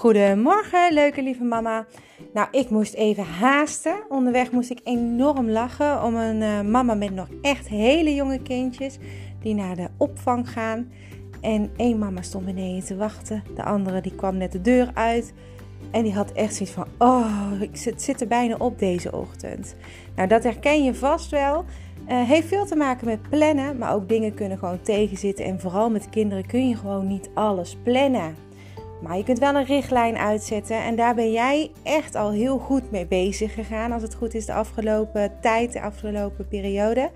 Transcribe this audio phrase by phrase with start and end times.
[0.00, 1.86] Goedemorgen, leuke lieve mama.
[2.32, 3.94] Nou, ik moest even haasten.
[4.08, 8.98] Onderweg moest ik enorm lachen om een uh, mama met nog echt hele jonge kindjes
[9.40, 10.92] die naar de opvang gaan.
[11.40, 15.32] En één mama stond beneden te wachten, de andere die kwam net de deur uit.
[15.90, 19.76] En die had echt zoiets van: Oh, ik zit, zit er bijna op deze ochtend.
[20.16, 21.64] Nou, dat herken je vast wel.
[22.08, 25.44] Uh, heeft veel te maken met plannen, maar ook dingen kunnen gewoon tegenzitten.
[25.44, 28.48] En vooral met kinderen kun je gewoon niet alles plannen.
[29.00, 32.90] Maar je kunt wel een richtlijn uitzetten en daar ben jij echt al heel goed
[32.90, 37.10] mee bezig gegaan, als het goed is, de afgelopen tijd, de afgelopen periode.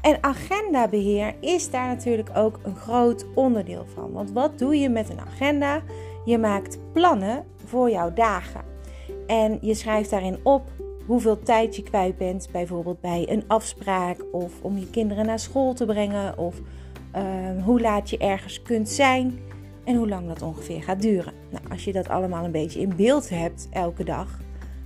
[0.00, 4.12] En agendabeheer is daar natuurlijk ook een groot onderdeel van.
[4.12, 5.82] Want wat doe je met een agenda?
[6.24, 8.60] Je maakt plannen voor jouw dagen.
[9.26, 10.62] En je schrijft daarin op
[11.06, 15.74] hoeveel tijd je kwijt bent, bijvoorbeeld bij een afspraak of om je kinderen naar school
[15.74, 16.54] te brengen of
[17.16, 19.38] uh, hoe laat je ergens kunt zijn
[19.84, 21.32] en hoe lang dat ongeveer gaat duren.
[21.50, 24.40] Nou, als je dat allemaal een beetje in beeld hebt elke dag,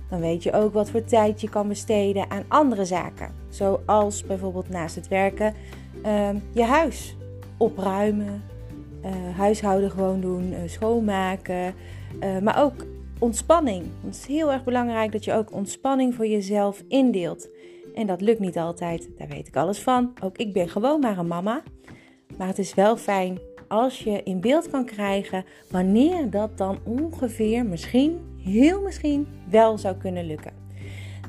[0.09, 3.31] dan weet je ook wat voor tijd je kan besteden aan andere zaken.
[3.49, 5.53] Zoals bijvoorbeeld naast het werken
[6.05, 7.15] uh, je huis
[7.57, 8.43] opruimen,
[9.05, 11.73] uh, huishouden gewoon doen, uh, schoonmaken,
[12.19, 12.85] uh, maar ook
[13.19, 13.85] ontspanning.
[14.05, 17.49] Het is heel erg belangrijk dat je ook ontspanning voor jezelf indeelt.
[17.95, 20.13] En dat lukt niet altijd, daar weet ik alles van.
[20.23, 21.63] Ook ik ben gewoon maar een mama.
[22.37, 27.65] Maar het is wel fijn als je in beeld kan krijgen wanneer dat dan ongeveer,
[27.65, 30.51] misschien, heel misschien, wel zou kunnen lukken.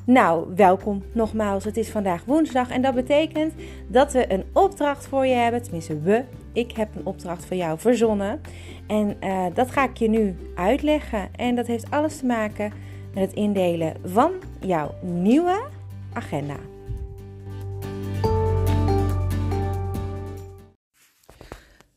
[0.05, 1.65] Nou, welkom nogmaals.
[1.65, 3.53] Het is vandaag woensdag en dat betekent
[3.89, 5.63] dat we een opdracht voor je hebben.
[5.63, 6.25] Tenminste, we.
[6.53, 8.41] Ik heb een opdracht voor jou verzonnen.
[8.87, 11.29] En uh, dat ga ik je nu uitleggen.
[11.37, 12.73] En dat heeft alles te maken
[13.15, 15.65] met het indelen van jouw nieuwe
[16.13, 16.57] agenda.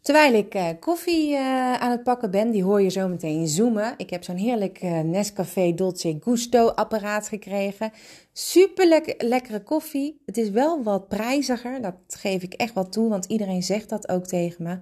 [0.02, 3.94] Terwijl ik uh, koffie uh, aan het pakken ben, die hoor je zo meteen zoomen.
[3.98, 7.92] Ik heb zo'n heerlijk uh, Nescafé Dolce Gusto apparaat gekregen.
[8.34, 10.22] Super lekker, lekkere koffie.
[10.26, 14.10] Het is wel wat prijziger, dat geef ik echt wat toe, want iedereen zegt dat
[14.10, 14.78] ook tegen me.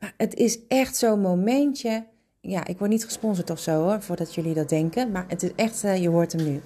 [0.00, 2.04] Maar het is echt zo'n momentje.
[2.40, 5.10] Ja, ik word niet gesponsord of zo hoor, voordat jullie dat denken.
[5.10, 6.60] Maar het is echt, je hoort hem nu.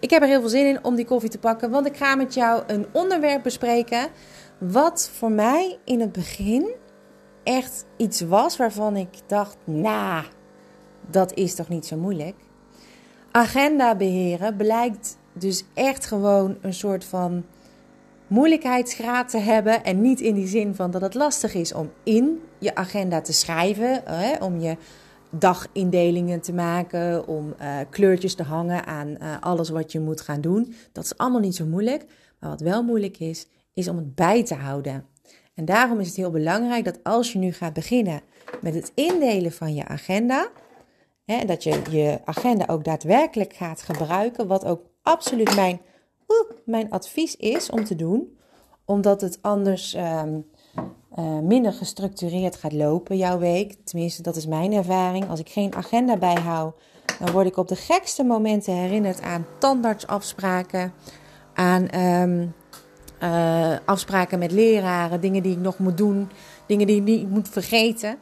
[0.00, 2.14] Ik heb er heel veel zin in om die koffie te pakken, want ik ga
[2.14, 4.08] met jou een onderwerp bespreken.
[4.58, 6.74] Wat voor mij in het begin
[7.48, 10.24] echt iets was waarvan ik dacht, nou,
[11.10, 12.36] dat is toch niet zo moeilijk.
[13.30, 17.44] Agenda beheren blijkt dus echt gewoon een soort van
[18.26, 19.84] moeilijkheidsgraad te hebben.
[19.84, 23.32] En niet in die zin van dat het lastig is om in je agenda te
[23.32, 24.76] schrijven, hè, om je
[25.30, 30.40] dagindelingen te maken, om uh, kleurtjes te hangen aan uh, alles wat je moet gaan
[30.40, 30.74] doen.
[30.92, 32.04] Dat is allemaal niet zo moeilijk.
[32.38, 35.04] Maar wat wel moeilijk is, is om het bij te houden.
[35.58, 38.20] En daarom is het heel belangrijk dat als je nu gaat beginnen
[38.60, 40.48] met het indelen van je agenda,
[41.24, 45.80] hè, dat je je agenda ook daadwerkelijk gaat gebruiken, wat ook absoluut mijn,
[46.64, 48.38] mijn advies is om te doen,
[48.84, 50.46] omdat het anders um,
[51.18, 53.76] uh, minder gestructureerd gaat lopen jouw week.
[53.84, 55.28] Tenminste, dat is mijn ervaring.
[55.28, 56.74] Als ik geen agenda bijhoud,
[57.18, 60.92] dan word ik op de gekste momenten herinnerd aan tandartsafspraken,
[61.54, 62.54] aan um,
[63.22, 66.30] uh, afspraken met leraren, dingen die ik nog moet doen,
[66.66, 68.18] dingen die ik niet moet vergeten.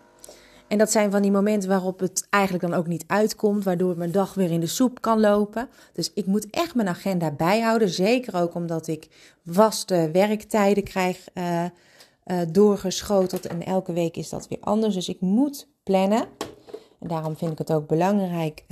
[0.68, 4.12] En dat zijn van die momenten waarop het eigenlijk dan ook niet uitkomt, waardoor mijn
[4.12, 5.68] dag weer in de soep kan lopen.
[5.92, 7.88] Dus ik moet echt mijn agenda bijhouden.
[7.88, 9.08] Zeker ook omdat ik
[9.44, 11.64] vaste werktijden krijg uh,
[12.48, 13.46] doorgeschoteld.
[13.46, 14.94] En elke week is dat weer anders.
[14.94, 16.24] Dus ik moet plannen.
[17.00, 18.64] En daarom vind ik het ook belangrijk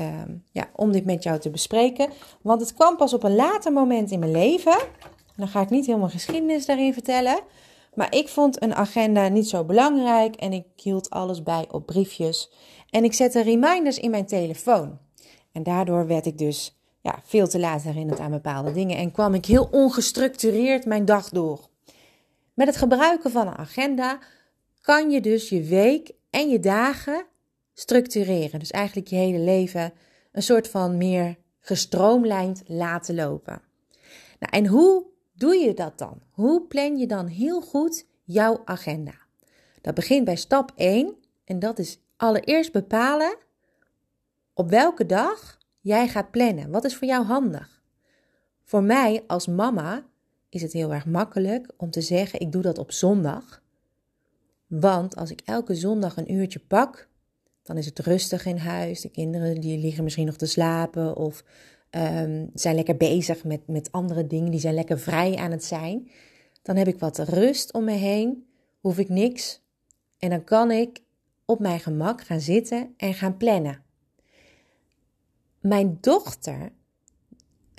[0.53, 2.11] ja, om dit met jou te bespreken.
[2.43, 4.77] Want het kwam pas op een later moment in mijn leven.
[5.37, 7.41] Dan ga ik niet helemaal geschiedenis daarin vertellen.
[7.95, 12.51] Maar ik vond een agenda niet zo belangrijk en ik hield alles bij op briefjes.
[12.91, 14.99] En ik zette reminders in mijn telefoon.
[15.53, 19.35] En daardoor werd ik dus ja, veel te laat herinnerd aan bepaalde dingen en kwam
[19.35, 21.61] ik heel ongestructureerd mijn dag door.
[22.55, 24.19] Met het gebruiken van een agenda
[24.81, 27.27] kan je dus je week en je dagen
[27.75, 28.59] structureren.
[28.59, 29.93] Dus eigenlijk je hele leven
[30.33, 33.63] een soort van meer gestroomlijnd laten lopen.
[34.39, 35.05] Nou, en hoe
[35.35, 36.21] doe je dat dan?
[36.31, 39.15] Hoe plan je dan heel goed jouw agenda?
[39.81, 41.15] Dat begint bij stap 1
[41.45, 43.37] en dat is allereerst bepalen
[44.55, 46.71] op welke dag jij gaat plannen.
[46.71, 47.83] Wat is voor jou handig?
[48.63, 50.07] Voor mij als mama
[50.49, 53.63] is het heel erg makkelijk om te zeggen: ik doe dat op zondag.
[54.67, 57.09] Want als ik elke zondag een uurtje pak,
[57.63, 59.01] dan is het rustig in huis.
[59.01, 61.45] De kinderen die liggen misschien nog te slapen of
[61.97, 66.11] um, zijn lekker bezig met, met andere dingen, die zijn lekker vrij aan het zijn.
[66.63, 68.47] Dan heb ik wat rust om me heen,
[68.81, 69.63] hoef ik niks.
[70.19, 71.03] En dan kan ik
[71.45, 73.83] op mijn gemak gaan zitten en gaan plannen.
[75.61, 76.73] Mijn dochter,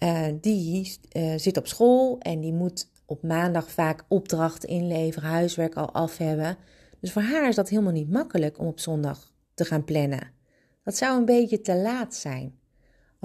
[0.03, 5.75] uh, die uh, zit op school en die moet op maandag vaak opdrachten inleveren, huiswerk
[5.75, 6.57] al af hebben.
[6.99, 10.31] Dus voor haar is dat helemaal niet makkelijk om op zondag te gaan plannen.
[10.83, 12.59] Dat zou een beetje te laat zijn.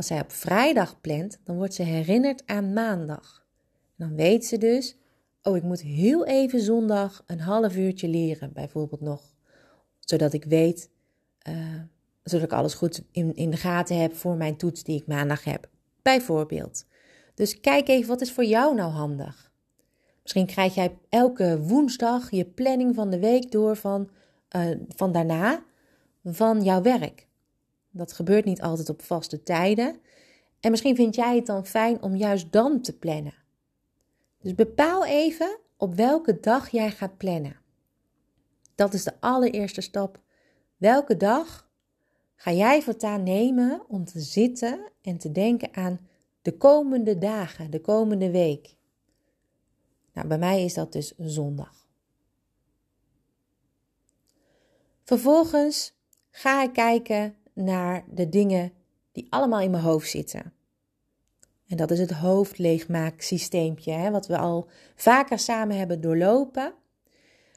[0.01, 3.47] Als zij op vrijdag plant, dan wordt ze herinnerd aan maandag.
[3.97, 4.97] Dan weet ze dus,
[5.43, 9.35] oh, ik moet heel even zondag een half uurtje leren, bijvoorbeeld nog.
[9.99, 10.91] Zodat ik weet,
[11.49, 11.81] uh,
[12.23, 15.45] zodat ik alles goed in, in de gaten heb voor mijn toets die ik maandag
[15.45, 15.69] heb.
[16.03, 16.87] Bijvoorbeeld.
[17.35, 19.53] Dus kijk even, wat is voor jou nou handig?
[20.23, 24.11] Misschien krijg jij elke woensdag je planning van de week door van,
[24.57, 25.63] uh, van daarna
[26.25, 27.29] van jouw werk.
[27.91, 30.01] Dat gebeurt niet altijd op vaste tijden.
[30.61, 33.35] En misschien vind jij het dan fijn om juist dan te plannen.
[34.41, 37.57] Dus bepaal even op welke dag jij gaat plannen.
[38.75, 40.21] Dat is de allereerste stap.
[40.77, 41.69] Welke dag
[42.37, 46.09] ga jij voortaan nemen om te zitten en te denken aan
[46.43, 48.75] de komende dagen, de komende week?
[50.13, 51.87] Nou, bij mij is dat dus zondag.
[55.03, 55.95] Vervolgens
[56.31, 58.73] ga ik kijken naar de dingen
[59.13, 60.53] die allemaal in mijn hoofd zitten.
[61.67, 66.75] En dat is het hoofdleegmaaksysteempje, hè, wat we al vaker samen hebben doorlopen.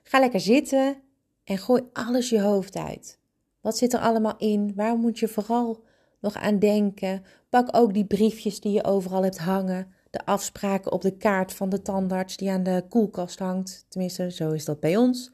[0.04, 1.02] Ga lekker zitten
[1.44, 3.20] en gooi alles je hoofd uit.
[3.62, 4.74] Wat zit er allemaal in?
[4.76, 5.84] Waar moet je vooral
[6.20, 7.24] nog aan denken?
[7.50, 9.94] Pak ook die briefjes die je overal hebt hangen.
[10.10, 13.86] De afspraken op de kaart van de tandarts die aan de koelkast hangt.
[13.90, 15.32] Tenminste, zo is dat bij ons.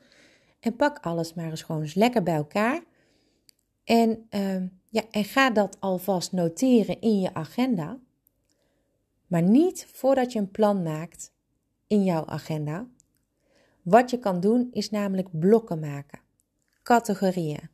[0.60, 2.84] En pak alles maar eens gewoon eens lekker bij elkaar.
[3.90, 8.00] En, uh, ja, en ga dat alvast noteren in je agenda.
[9.28, 11.32] Maar niet voordat je een plan maakt
[11.88, 12.88] in jouw agenda.
[13.82, 16.20] Wat je kan doen is namelijk blokken maken.
[16.84, 17.70] Categorieën.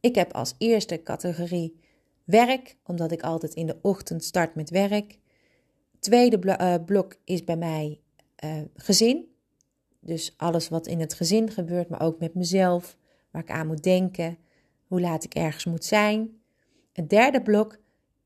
[0.00, 1.80] Ik heb als eerste categorie
[2.24, 5.18] werk, omdat ik altijd in de ochtend start met werk.
[5.98, 8.00] Tweede uh, blok is bij mij
[8.44, 9.34] uh, gezin.
[10.00, 12.96] Dus alles wat in het gezin gebeurt, maar ook met mezelf,
[13.30, 14.38] waar ik aan moet denken,
[14.88, 16.40] hoe laat ik ergens moet zijn.
[16.92, 17.78] Het derde blok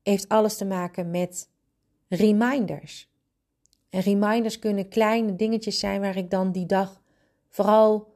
[0.03, 1.49] heeft alles te maken met
[2.07, 3.11] reminders.
[3.89, 7.01] En reminders kunnen kleine dingetjes zijn waar ik dan die dag
[7.49, 8.13] vooral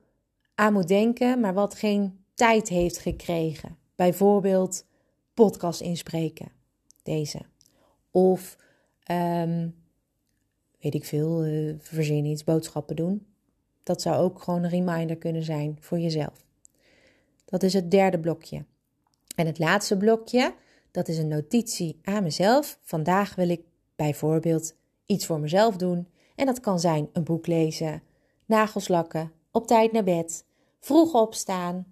[0.55, 3.77] aan moet denken, maar wat geen tijd heeft gekregen.
[3.95, 4.85] Bijvoorbeeld
[5.33, 6.51] podcast inspreken,
[7.03, 7.39] deze.
[8.11, 8.57] Of,
[9.11, 9.75] um,
[10.79, 13.25] weet ik veel, uh, verzin iets, boodschappen doen.
[13.83, 16.46] Dat zou ook gewoon een reminder kunnen zijn voor jezelf.
[17.49, 18.65] Dat is het derde blokje.
[19.35, 20.53] En het laatste blokje,
[20.91, 22.79] dat is een notitie aan mezelf.
[22.83, 23.61] Vandaag wil ik
[23.95, 26.07] bijvoorbeeld iets voor mezelf doen.
[26.35, 28.03] En dat kan zijn een boek lezen,
[28.45, 30.45] nagels lakken, op tijd naar bed,
[30.79, 31.87] vroeg opstaan,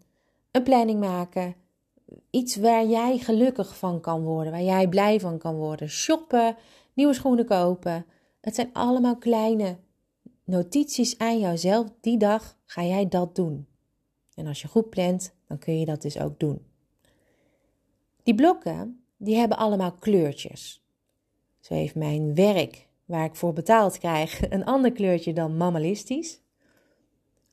[0.51, 1.55] een planning maken.
[2.29, 5.89] Iets waar jij gelukkig van kan worden, waar jij blij van kan worden.
[5.89, 6.57] Shoppen,
[6.93, 8.05] nieuwe schoenen kopen.
[8.41, 9.77] Het zijn allemaal kleine
[10.43, 11.87] notities aan jouzelf.
[12.01, 13.67] Die dag ga jij dat doen.
[14.33, 16.62] En als je goed plant, dan kun je dat dus ook doen.
[18.24, 20.83] Die blokken, die hebben allemaal kleurtjes.
[21.59, 26.42] Zo heeft mijn werk, waar ik voor betaald krijg, een ander kleurtje dan mammalistisch.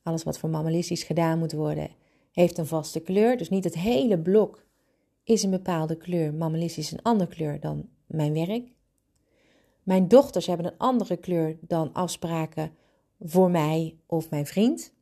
[0.03, 1.89] Alles wat voor mammalistisch gedaan moet worden,
[2.31, 3.37] heeft een vaste kleur.
[3.37, 4.65] Dus niet het hele blok
[5.23, 6.33] is een bepaalde kleur.
[6.33, 8.71] Mammalistisch is een andere kleur dan mijn werk.
[9.83, 12.71] Mijn dochters hebben een andere kleur dan afspraken
[13.19, 14.93] voor mij of mijn vriend.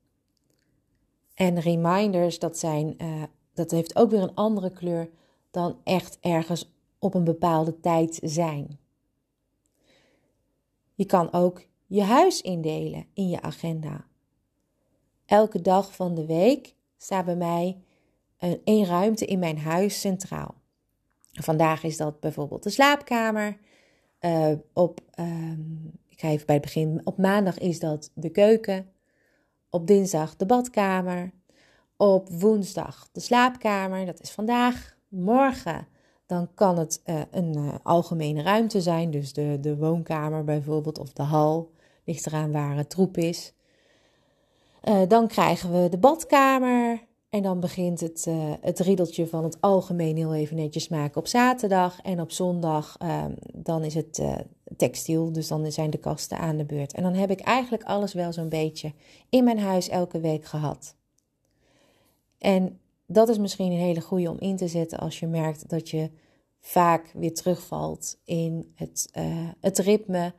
[1.33, 3.23] En reminders, dat, zijn, uh,
[3.53, 5.09] dat heeft ook weer een andere kleur
[5.51, 8.79] dan echt ergens op een bepaalde tijd zijn.
[10.93, 14.05] Je kan ook je huis indelen in je agenda.
[15.25, 17.77] Elke dag van de week staat bij mij
[18.37, 20.55] een, een ruimte in mijn huis centraal.
[21.31, 23.57] Vandaag is dat bijvoorbeeld de slaapkamer.
[24.21, 25.51] Uh, op, uh,
[26.07, 27.01] ik ga even bij het begin.
[27.03, 28.89] Op maandag is dat de keuken.
[29.73, 31.31] Op dinsdag de badkamer.
[31.97, 34.05] Op woensdag de slaapkamer.
[34.05, 34.95] Dat is vandaag.
[35.07, 35.87] Morgen
[36.31, 41.13] dan kan het uh, een uh, algemene ruimte zijn, dus de, de woonkamer bijvoorbeeld of
[41.13, 41.71] de hal,
[42.05, 43.53] ligt eraan waar het troep is.
[44.83, 46.99] Uh, dan krijgen we de badkamer
[47.31, 48.27] en dan begint het,
[48.61, 52.01] het riedeltje van het algemeen heel even netjes maken op zaterdag.
[52.01, 54.21] En op zondag ehm, dan is het
[54.77, 56.93] textiel, dus dan zijn de kasten aan de beurt.
[56.93, 58.93] En dan heb ik eigenlijk alles wel zo'n beetje
[59.29, 60.95] in mijn huis elke week gehad.
[62.37, 65.89] En dat is misschien een hele goede om in te zetten als je merkt dat
[65.89, 66.09] je
[66.59, 70.33] vaak weer terugvalt in het, uh, het ritme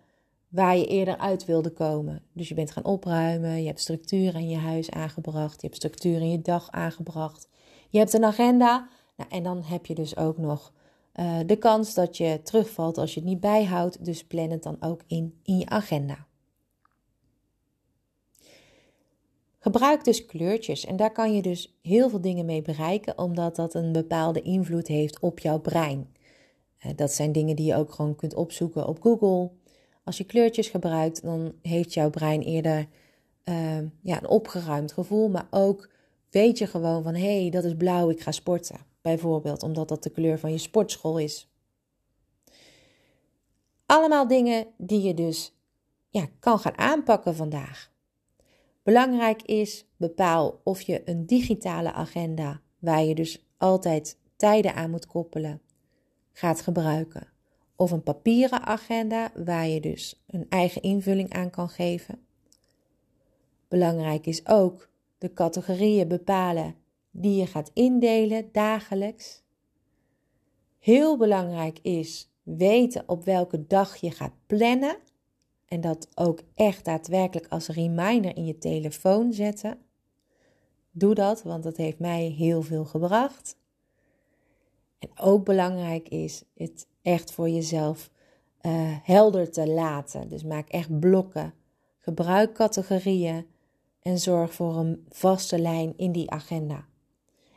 [0.52, 2.22] waar je eerder uit wilde komen.
[2.32, 6.20] Dus je bent gaan opruimen, je hebt structuur in je huis aangebracht, je hebt structuur
[6.20, 7.48] in je dag aangebracht,
[7.88, 8.88] je hebt een agenda.
[9.16, 10.72] Nou, en dan heb je dus ook nog
[11.14, 14.04] uh, de kans dat je terugvalt als je het niet bijhoudt.
[14.04, 16.26] Dus plan het dan ook in in je agenda.
[19.58, 23.74] Gebruik dus kleurtjes en daar kan je dus heel veel dingen mee bereiken, omdat dat
[23.74, 26.14] een bepaalde invloed heeft op jouw brein.
[26.86, 29.50] Uh, dat zijn dingen die je ook gewoon kunt opzoeken op Google.
[30.04, 32.88] Als je kleurtjes gebruikt, dan heeft jouw brein eerder
[33.44, 35.88] uh, ja, een opgeruimd gevoel, maar ook
[36.30, 38.80] weet je gewoon van hé, hey, dat is blauw, ik ga sporten.
[39.00, 41.50] Bijvoorbeeld omdat dat de kleur van je sportschool is.
[43.86, 45.54] Allemaal dingen die je dus
[46.08, 47.90] ja, kan gaan aanpakken vandaag.
[48.82, 55.06] Belangrijk is, bepaal of je een digitale agenda, waar je dus altijd tijden aan moet
[55.06, 55.60] koppelen,
[56.32, 57.31] gaat gebruiken.
[57.82, 62.26] Of een papieren agenda, waar je dus een eigen invulling aan kan geven.
[63.68, 66.74] Belangrijk is ook de categorieën bepalen
[67.10, 69.42] die je gaat indelen dagelijks.
[70.78, 74.96] Heel belangrijk is weten op welke dag je gaat plannen
[75.66, 79.78] en dat ook echt daadwerkelijk als reminder in je telefoon zetten.
[80.90, 83.56] Doe dat, want dat heeft mij heel veel gebracht.
[84.98, 88.10] En ook belangrijk is het echt voor jezelf
[88.62, 90.28] uh, helder te laten.
[90.28, 91.54] Dus maak echt blokken.
[91.98, 93.46] Gebruik categorieën
[94.02, 96.84] en zorg voor een vaste lijn in die agenda.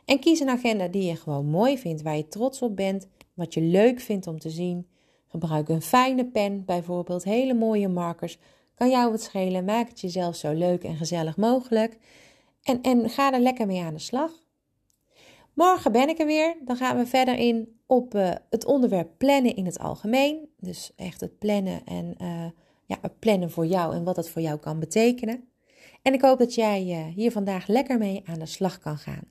[0.04, 3.54] En kies een agenda die je gewoon mooi vindt, waar je trots op bent, wat
[3.54, 4.86] je leuk vindt om te zien.
[5.26, 8.38] Gebruik een fijne pen, bijvoorbeeld hele mooie markers.
[8.74, 11.98] Kan jou wat schelen, maak het jezelf zo leuk en gezellig mogelijk.
[12.62, 14.45] En, en ga er lekker mee aan de slag.
[15.56, 16.56] Morgen ben ik er weer.
[16.64, 20.48] Dan gaan we verder in op uh, het onderwerp plannen in het algemeen.
[20.60, 22.44] Dus echt het plannen en uh,
[22.84, 25.48] ja, het plannen voor jou en wat dat voor jou kan betekenen.
[26.02, 29.24] En ik hoop dat jij uh, hier vandaag lekker mee aan de slag kan gaan.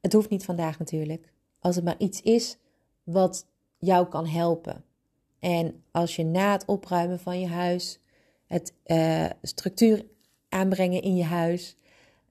[0.00, 1.32] Het hoeft niet vandaag natuurlijk.
[1.60, 2.56] Als het maar iets is
[3.02, 3.46] wat
[3.78, 4.84] jou kan helpen.
[5.38, 8.00] En als je na het opruimen van je huis,
[8.46, 8.74] het
[9.42, 10.06] structuur
[10.48, 11.76] aanbrengen in je huis,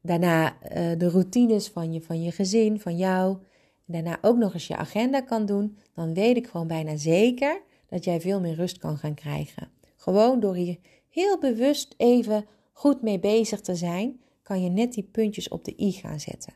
[0.08, 3.38] daarna uh, de routines van je, van je gezin, van jou,
[3.86, 7.62] en daarna ook nog eens je agenda kan doen, dan weet ik gewoon bijna zeker
[7.90, 9.70] dat jij veel meer rust kan gaan krijgen.
[9.96, 10.78] Gewoon door hier
[11.10, 15.74] heel bewust even goed mee bezig te zijn, kan je net die puntjes op de
[15.80, 16.54] i gaan zetten.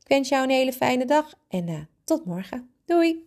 [0.00, 2.70] Ik wens jou een hele fijne dag en uh, tot morgen.
[2.84, 3.26] Doei!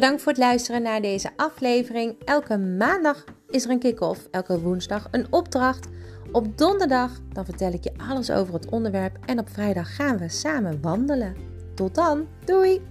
[0.00, 2.16] Bedankt voor het luisteren naar deze aflevering.
[2.24, 5.88] Elke maandag is er een kick-off, elke woensdag een opdracht.
[6.32, 10.28] Op donderdag dan vertel ik je alles over het onderwerp en op vrijdag gaan we
[10.28, 11.36] samen wandelen.
[11.74, 12.89] Tot dan, doei!